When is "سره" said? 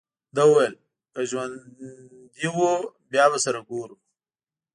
3.45-3.59